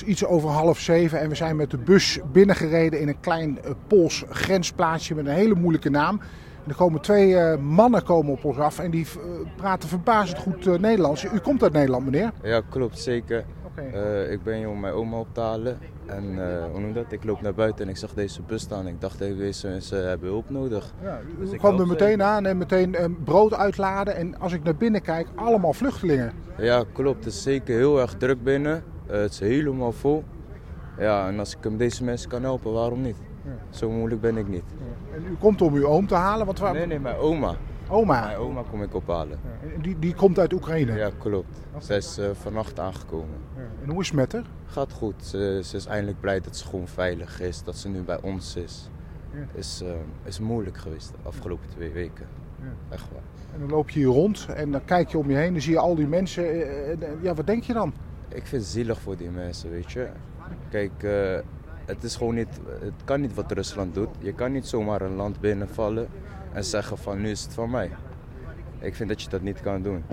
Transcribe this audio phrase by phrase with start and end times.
[0.00, 3.58] is iets over half zeven en we zijn met de bus binnengereden in een klein
[3.64, 6.20] uh, Pools grensplaatsje met een hele moeilijke naam.
[6.64, 9.22] En er komen twee uh, mannen komen op ons af en die uh,
[9.56, 11.24] praten verbazend goed Nederlands.
[11.24, 12.32] U komt uit Nederland, meneer?
[12.42, 13.44] Ja, klopt, zeker.
[13.64, 14.24] Okay.
[14.24, 15.78] ik ben hier om mijn oma op te halen.
[16.06, 16.24] En
[16.70, 17.12] hoe noem dat?
[17.12, 18.86] Ik loop naar buiten en ik zag deze bus staan.
[18.86, 20.92] Ik dacht, deze mensen hebben hulp nodig.
[21.02, 24.16] Ja, dus ik kwam er meteen aan en meteen brood uitladen.
[24.16, 26.32] En als ik naar binnen kijk, allemaal vluchtelingen.
[26.58, 27.24] Ja, klopt.
[27.24, 28.82] Het is zeker heel erg druk binnen.
[29.16, 30.24] Het is helemaal vol.
[30.98, 33.16] Ja, en als ik hem deze mensen kan helpen, waarom niet?
[33.44, 33.50] Ja.
[33.70, 34.64] Zo moeilijk ben ik niet.
[34.78, 35.16] Ja.
[35.16, 36.46] En u komt om uw oom te halen?
[36.46, 36.72] Want waar...
[36.72, 37.56] Nee, nee, mijn oma.
[37.88, 38.20] Oma?
[38.20, 39.38] Mijn oma kom ik ophalen.
[39.44, 39.74] Ja.
[39.74, 40.92] En die, die komt uit Oekraïne?
[40.92, 41.58] Ja, klopt.
[41.78, 43.36] Zij is uh, vannacht aangekomen.
[43.82, 44.44] En hoe is het met haar?
[44.66, 45.14] Gaat goed.
[45.24, 48.56] Ze, ze, is eindelijk blij dat ze gewoon veilig is, dat ze nu bij ons
[48.56, 48.90] is.
[49.54, 49.88] Is, uh,
[50.24, 52.26] is moeilijk geweest de afgelopen twee weken.
[52.88, 53.22] Echt waar.
[53.52, 55.72] En dan loop je hier rond en dan kijk je om je heen en zie
[55.72, 56.44] je al die mensen.
[56.44, 57.92] Eh, ja, wat denk je dan?
[58.28, 60.08] Ik vind het zielig voor die mensen, weet je.
[60.70, 61.38] Kijk, uh,
[61.84, 64.08] het is gewoon niet, het kan niet wat Rusland doet.
[64.18, 66.08] Je kan niet zomaar een land binnenvallen
[66.52, 67.90] en zeggen van nu is het van mij.
[68.78, 70.04] Ik vind dat je dat niet kan doen.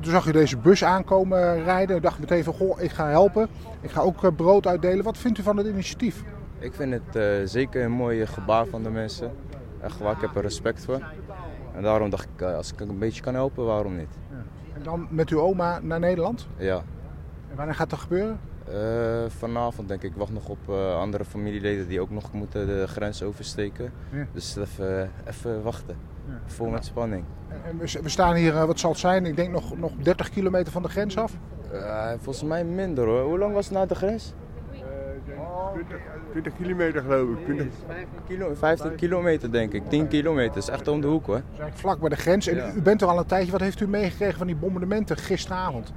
[0.00, 1.96] Toen zag je deze bus aankomen rijden.
[1.96, 3.48] Ik dacht meteen van, goh, ik ga helpen.
[3.80, 5.04] Ik ga ook eh, brood uitdelen.
[5.04, 6.22] Wat vindt u van het initiatief?
[6.58, 9.30] Ik vind het uh, zeker een mooi gebaar van de mensen.
[9.80, 11.00] Echt waar, ik heb er respect voor.
[11.74, 14.18] En daarom dacht ik, als ik een beetje kan helpen, waarom niet?
[14.30, 14.36] Ja.
[14.84, 16.46] Dan met uw oma naar Nederland?
[16.56, 16.82] Ja.
[17.50, 18.40] En wanneer gaat dat gebeuren?
[18.68, 20.10] Uh, vanavond denk ik.
[20.10, 23.92] Ik wacht nog op uh, andere familieleden die ook nog moeten de grens oversteken.
[24.12, 24.26] Ja.
[24.32, 25.96] Dus even, even wachten.
[26.28, 26.40] Ja.
[26.46, 27.24] Vol met spanning.
[27.64, 29.26] En we, we staan hier, uh, wat zal het zijn?
[29.26, 31.36] Ik denk nog, nog 30 kilometer van de grens af?
[32.20, 33.22] volgens mij minder hoor.
[33.22, 34.34] Hoe lang was het naar de grens?
[35.74, 35.98] 20,
[36.30, 37.44] 20, kilometer geloof ik.
[37.44, 37.66] 20.
[37.86, 39.82] 15, kilo, 15 kilometer denk ik.
[39.88, 40.56] 10 kilometer.
[40.56, 41.42] is echt om de hoek hoor.
[41.72, 42.46] Vlak bij de grens.
[42.46, 43.52] En u bent er al een tijdje.
[43.52, 45.92] Wat heeft u meegekregen van die bombardementen gisteravond?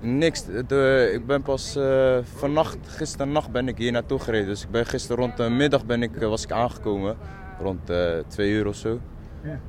[0.00, 0.44] Niks.
[0.66, 4.46] De, ik ben pas uh, vannacht, gisternacht ben ik hier naartoe gereden.
[4.46, 7.16] Dus ik ben gisteren rond de middag ben ik, was ik aangekomen.
[7.60, 9.00] Rond uh, twee uur of zo.
[9.42, 9.60] Ja.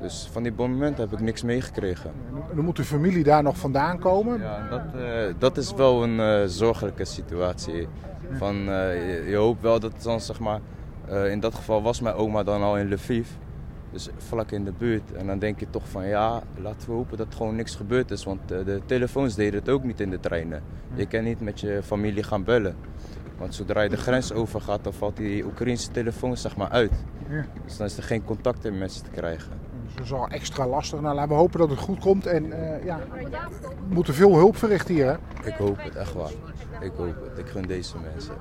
[0.00, 2.10] Dus van die bombardementen heb ik niks meegekregen.
[2.50, 4.40] En dan moet de familie daar nog vandaan komen?
[4.40, 7.88] Ja, dat, uh, dat is wel een zorgelijke situatie.
[8.36, 10.60] Van, je, je, hoopt wel dat dan, zeg maar,
[11.30, 13.28] in dat geval was mijn oma dan al in Lviv.
[13.90, 15.12] Dus vlak in de buurt.
[15.12, 18.10] En dan denk je toch van ja, laten we hopen dat er gewoon niks gebeurd
[18.10, 18.24] is.
[18.24, 20.62] Want de, de telefoons deden het ook niet in de treinen.
[20.94, 22.76] Je kan niet met je familie gaan bellen.
[23.38, 26.92] Want zodra je de grens overgaat, dan valt die Oekraïnse telefoon zeg maar uit.
[27.64, 29.52] Dus dan is er geen contact meer met ze te krijgen.
[30.02, 31.00] Is al extra lastig.
[31.00, 32.26] Nou, laten we hopen dat het goed komt.
[32.26, 33.00] En uh, ja,
[33.88, 35.06] we moeten veel hulp verrichten hier.
[35.06, 35.46] Hè?
[35.48, 36.30] Ik hoop het, echt waar.
[36.80, 37.38] Ik hoop het.
[37.38, 38.34] Ik gun deze mensen.